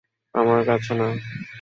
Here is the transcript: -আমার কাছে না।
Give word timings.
-আমার 0.33 0.65
কাছে 0.65 0.93
না। 0.95 1.07